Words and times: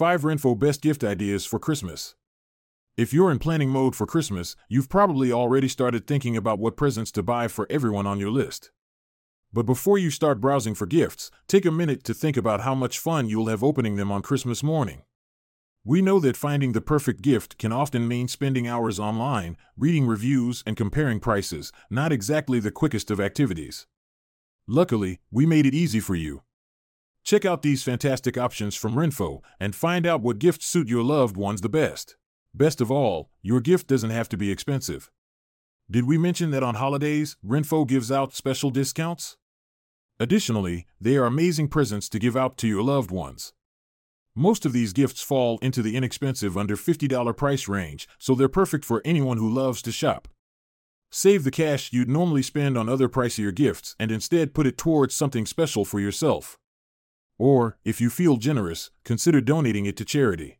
5 0.00 0.24
RENPHO 0.24 0.58
Best 0.58 0.80
Gift 0.80 1.04
Ideas 1.04 1.44
for 1.44 1.58
Christmas. 1.58 2.14
If 2.96 3.12
you're 3.12 3.30
in 3.30 3.38
planning 3.38 3.68
mode 3.68 3.94
for 3.94 4.06
Christmas, 4.06 4.56
you've 4.66 4.88
probably 4.88 5.30
already 5.30 5.68
started 5.68 6.06
thinking 6.06 6.38
about 6.38 6.58
what 6.58 6.74
presents 6.74 7.12
to 7.12 7.22
buy 7.22 7.48
for 7.48 7.66
everyone 7.68 8.06
on 8.06 8.18
your 8.18 8.30
list. 8.30 8.70
But 9.52 9.66
before 9.66 9.98
you 9.98 10.10
start 10.10 10.40
browsing 10.40 10.74
for 10.74 10.86
gifts, 10.86 11.30
take 11.46 11.66
a 11.66 11.70
minute 11.70 12.02
to 12.04 12.14
think 12.14 12.38
about 12.38 12.62
how 12.62 12.74
much 12.74 12.98
fun 12.98 13.28
you'll 13.28 13.48
have 13.48 13.62
opening 13.62 13.96
them 13.96 14.10
on 14.10 14.22
Christmas 14.22 14.62
morning. 14.62 15.02
We 15.84 16.00
know 16.00 16.18
that 16.20 16.34
finding 16.34 16.72
the 16.72 16.80
perfect 16.80 17.20
gift 17.20 17.58
can 17.58 17.70
often 17.70 18.08
mean 18.08 18.26
spending 18.26 18.66
hours 18.66 18.98
online, 18.98 19.58
reading 19.76 20.06
reviews, 20.06 20.62
and 20.64 20.78
comparing 20.78 21.20
prices, 21.20 21.72
not 21.90 22.10
exactly 22.10 22.58
the 22.58 22.70
quickest 22.70 23.10
of 23.10 23.20
activities. 23.20 23.86
Luckily, 24.66 25.18
we 25.30 25.44
made 25.44 25.66
it 25.66 25.74
easy 25.74 26.00
for 26.00 26.14
you. 26.14 26.40
Check 27.24 27.44
out 27.44 27.62
these 27.62 27.82
fantastic 27.82 28.38
options 28.38 28.74
from 28.74 28.94
RENPHO 28.94 29.42
and 29.58 29.74
find 29.74 30.06
out 30.06 30.22
what 30.22 30.38
gifts 30.38 30.66
suit 30.66 30.88
your 30.88 31.04
loved 31.04 31.36
ones 31.36 31.60
the 31.60 31.68
best. 31.68 32.16
Best 32.54 32.80
of 32.80 32.90
all, 32.90 33.30
your 33.42 33.60
gift 33.60 33.86
doesn't 33.86 34.10
have 34.10 34.28
to 34.30 34.36
be 34.36 34.50
expensive. 34.50 35.10
Did 35.90 36.06
we 36.06 36.18
mention 36.18 36.50
that 36.50 36.62
on 36.62 36.76
holidays, 36.76 37.36
RENPHO 37.46 37.86
gives 37.86 38.10
out 38.10 38.34
special 38.34 38.70
discounts? 38.70 39.36
Additionally, 40.18 40.86
they 41.00 41.16
are 41.16 41.24
amazing 41.24 41.68
presents 41.68 42.08
to 42.08 42.18
give 42.18 42.36
out 42.36 42.56
to 42.58 42.68
your 42.68 42.82
loved 42.82 43.10
ones. 43.10 43.52
Most 44.34 44.64
of 44.64 44.72
these 44.72 44.92
gifts 44.92 45.22
fall 45.22 45.58
into 45.60 45.82
the 45.82 45.96
inexpensive 45.96 46.56
under 46.56 46.76
$50 46.76 47.36
price 47.36 47.68
range, 47.68 48.08
so 48.18 48.34
they're 48.34 48.48
perfect 48.48 48.84
for 48.84 49.02
anyone 49.04 49.38
who 49.38 49.48
loves 49.48 49.82
to 49.82 49.92
shop. 49.92 50.28
Save 51.10 51.42
the 51.42 51.50
cash 51.50 51.92
you'd 51.92 52.08
normally 52.08 52.42
spend 52.42 52.78
on 52.78 52.88
other 52.88 53.08
pricier 53.08 53.52
gifts 53.52 53.96
and 53.98 54.12
instead 54.12 54.54
put 54.54 54.66
it 54.66 54.78
towards 54.78 55.14
something 55.14 55.44
special 55.44 55.84
for 55.84 55.98
yourself. 55.98 56.56
Or, 57.40 57.78
if 57.86 58.02
you 58.02 58.10
feel 58.10 58.36
generous, 58.36 58.90
consider 59.02 59.40
donating 59.40 59.86
it 59.86 59.96
to 59.96 60.04
charity. 60.04 60.58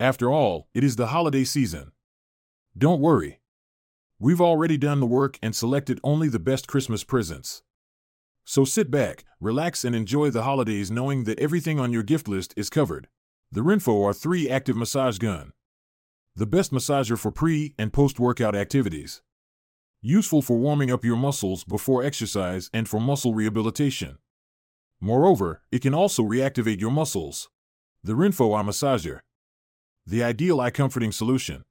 After 0.00 0.30
all, 0.30 0.66
it 0.72 0.82
is 0.82 0.96
the 0.96 1.08
holiday 1.08 1.44
season. 1.44 1.92
Don't 2.76 3.02
worry. 3.02 3.40
We've 4.18 4.40
already 4.40 4.78
done 4.78 5.00
the 5.00 5.06
work 5.06 5.38
and 5.42 5.54
selected 5.54 6.00
only 6.02 6.30
the 6.30 6.38
best 6.38 6.66
Christmas 6.66 7.04
presents. 7.04 7.60
So 8.46 8.64
sit 8.64 8.90
back, 8.90 9.26
relax, 9.40 9.84
and 9.84 9.94
enjoy 9.94 10.30
the 10.30 10.44
holidays 10.44 10.90
knowing 10.90 11.24
that 11.24 11.38
everything 11.38 11.78
on 11.78 11.92
your 11.92 12.02
gift 12.02 12.28
list 12.28 12.54
is 12.56 12.70
covered. 12.70 13.08
The 13.52 13.60
RENPHO 13.60 13.92
R3 13.92 14.50
active 14.50 14.76
massage 14.76 15.18
gun. 15.18 15.52
The 16.34 16.46
best 16.46 16.72
massager 16.72 17.18
for 17.18 17.30
pre 17.30 17.74
and 17.78 17.92
post 17.92 18.18
workout 18.18 18.56
activities. 18.56 19.20
Useful 20.00 20.40
for 20.40 20.56
warming 20.56 20.90
up 20.90 21.04
your 21.04 21.16
muscles 21.16 21.62
before 21.62 22.02
exercise 22.02 22.70
and 22.72 22.88
for 22.88 23.02
muscle 23.02 23.34
rehabilitation. 23.34 24.16
Moreover, 25.00 25.62
it 25.72 25.80
can 25.80 25.94
also 25.94 26.22
reactivate 26.22 26.80
your 26.80 26.90
muscles. 26.90 27.48
The 28.04 28.14
RENPHO 28.14 28.50
Massager. 28.64 29.20
The 30.06 30.22
ideal 30.22 30.60
eye 30.60 30.70
comforting 30.70 31.12
solution. 31.12 31.64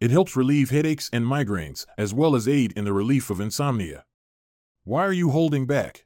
It 0.00 0.10
helps 0.10 0.36
relieve 0.36 0.70
headaches 0.70 1.10
and 1.12 1.24
migraines, 1.24 1.86
as 1.96 2.14
well 2.14 2.36
as 2.36 2.46
aid 2.46 2.72
in 2.76 2.84
the 2.84 2.92
relief 2.92 3.30
of 3.30 3.40
insomnia. 3.40 4.04
Why 4.84 5.04
are 5.04 5.12
you 5.12 5.30
holding 5.30 5.66
back? 5.66 6.04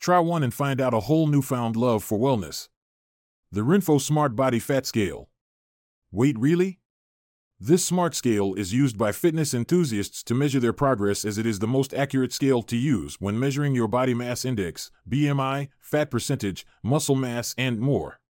Try 0.00 0.18
one 0.18 0.42
and 0.42 0.52
find 0.52 0.80
out 0.80 0.94
a 0.94 1.00
whole 1.00 1.26
newfound 1.26 1.76
love 1.76 2.04
for 2.04 2.18
wellness. 2.18 2.68
The 3.50 3.62
RENPHO 3.62 4.00
Smart 4.00 4.36
Body 4.36 4.58
Fat 4.58 4.86
Scale. 4.86 5.30
Wait, 6.12 6.38
really? 6.38 6.78
This 7.58 7.86
smart 7.86 8.14
scale 8.14 8.52
is 8.52 8.74
used 8.74 8.98
by 8.98 9.12
fitness 9.12 9.54
enthusiasts 9.54 10.22
to 10.24 10.34
measure 10.34 10.60
their 10.60 10.74
progress 10.74 11.24
as 11.24 11.38
it 11.38 11.46
is 11.46 11.58
the 11.58 11.66
most 11.66 11.94
accurate 11.94 12.34
scale 12.34 12.62
to 12.64 12.76
use 12.76 13.16
when 13.18 13.38
measuring 13.38 13.74
your 13.74 13.88
body 13.88 14.12
mass 14.12 14.44
index, 14.44 14.90
BMI, 15.08 15.68
fat 15.80 16.10
percentage, 16.10 16.66
muscle 16.82 17.14
mass, 17.14 17.54
and 17.56 17.80
more. 17.80 18.20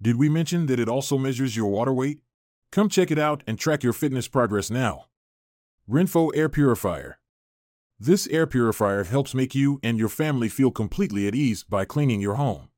Did 0.00 0.16
we 0.16 0.28
mention 0.28 0.66
that 0.66 0.78
it 0.78 0.88
also 0.88 1.18
measures 1.18 1.56
your 1.56 1.66
water 1.66 1.92
weight? 1.92 2.20
Come 2.70 2.88
check 2.88 3.10
it 3.10 3.18
out 3.18 3.42
and 3.44 3.58
track 3.58 3.82
your 3.82 3.92
fitness 3.92 4.28
progress 4.28 4.70
now. 4.70 5.06
RENPHO 5.90 6.30
Air 6.36 6.48
Purifier. 6.48 7.18
This 7.98 8.28
air 8.28 8.46
purifier 8.46 9.02
helps 9.02 9.34
make 9.34 9.56
you 9.56 9.80
and 9.82 9.98
your 9.98 10.08
family 10.08 10.48
feel 10.48 10.70
completely 10.70 11.26
at 11.26 11.34
ease 11.34 11.64
by 11.64 11.84
cleaning 11.84 12.20
your 12.20 12.34
home. 12.34 12.68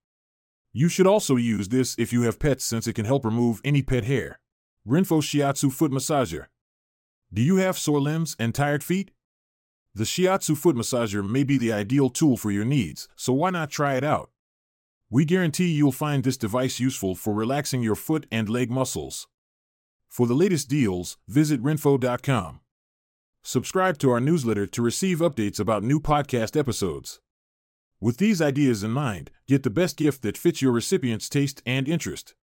You 0.72 0.88
should 0.88 1.06
also 1.06 1.36
use 1.36 1.68
this 1.68 1.94
if 1.98 2.14
you 2.14 2.22
have 2.22 2.38
pets 2.38 2.64
since 2.64 2.86
it 2.86 2.94
can 2.94 3.04
help 3.04 3.26
remove 3.26 3.60
any 3.62 3.82
pet 3.82 4.04
hair. 4.04 4.40
RENPHO 4.86 5.20
Shiatsu 5.20 5.72
Foot 5.72 5.90
Massager. 5.90 6.46
Do 7.32 7.42
you 7.42 7.56
have 7.56 7.76
sore 7.76 8.00
limbs 8.00 8.36
and 8.38 8.54
tired 8.54 8.84
feet? 8.84 9.10
The 9.92 10.04
Shiatsu 10.04 10.56
Foot 10.56 10.76
Massager 10.76 11.28
may 11.28 11.42
be 11.42 11.58
the 11.58 11.72
ideal 11.72 12.08
tool 12.08 12.36
for 12.36 12.52
your 12.52 12.64
needs, 12.64 13.08
so 13.16 13.32
why 13.32 13.50
not 13.50 13.68
try 13.68 13.96
it 13.96 14.04
out? 14.04 14.30
We 15.10 15.24
guarantee 15.24 15.72
you'll 15.72 15.90
find 15.90 16.22
this 16.22 16.36
device 16.36 16.78
useful 16.78 17.16
for 17.16 17.34
relaxing 17.34 17.82
your 17.82 17.96
foot 17.96 18.26
and 18.30 18.48
leg 18.48 18.70
muscles. 18.70 19.26
For 20.06 20.28
the 20.28 20.34
latest 20.34 20.68
deals, 20.68 21.18
visit 21.26 21.60
renpho.com. 21.60 22.60
Subscribe 23.42 23.98
to 23.98 24.10
our 24.12 24.20
newsletter 24.20 24.68
to 24.68 24.82
receive 24.82 25.18
updates 25.18 25.58
about 25.58 25.82
new 25.82 25.98
podcast 25.98 26.56
episodes. 26.56 27.18
With 28.00 28.18
these 28.18 28.40
ideas 28.40 28.84
in 28.84 28.92
mind, 28.92 29.32
get 29.48 29.64
the 29.64 29.70
best 29.70 29.96
gift 29.96 30.22
that 30.22 30.38
fits 30.38 30.62
your 30.62 30.70
recipient's 30.70 31.28
taste 31.28 31.60
and 31.66 31.88
interest. 31.88 32.36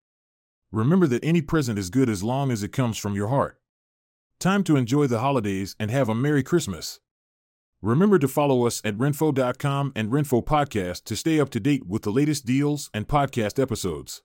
Remember 0.72 1.06
that 1.06 1.22
any 1.22 1.43
present 1.43 1.78
is 1.78 1.91
good 1.91 2.09
as 2.09 2.25
long 2.25 2.50
as 2.50 2.62
it 2.62 2.72
comes 2.72 2.97
from 2.97 3.15
your 3.15 3.28
heart. 3.28 3.60
Time 4.41 4.65
to 4.65 4.77
enjoy 4.77 5.06
the 5.06 5.19
holidays 5.19 5.77
and 5.78 5.91
have 5.91 6.09
a 6.09 6.15
Merry 6.15 6.43
Christmas. 6.43 6.99
Remember 7.83 8.19
to 8.19 8.27
follow 8.27 8.66
us 8.66 8.81
at 8.82 8.97
renpho.com 8.97 9.93
and 9.94 10.11
RENPHO 10.11 10.47
Podcast 10.47 11.05
to 11.05 11.15
stay 11.15 11.38
up 11.38 11.50
to 11.50 11.61
date 11.61 11.87
with 11.87 12.03
the 12.03 12.11
latest 12.11 12.47
deals 12.47 12.88
and 12.94 13.06
podcast 13.06 13.61
episodes. 13.61 14.22